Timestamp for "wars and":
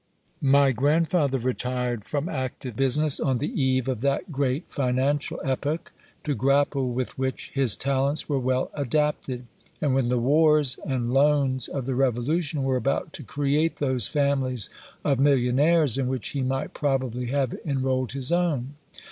10.17-11.13